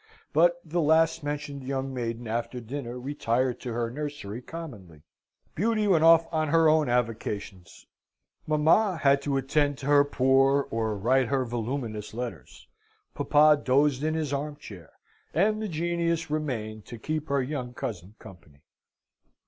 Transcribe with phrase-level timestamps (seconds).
[0.33, 5.03] But the last mentioned young maiden after dinner retired to her nursery commonly.
[5.53, 7.85] Beauty went off on her own avocations;
[8.47, 12.67] mamma had to attend to her poor or write her voluminous letters;
[13.13, 14.89] papa dozed in his arm chair;
[15.35, 18.63] and the Genius remained to keep her young cousin company.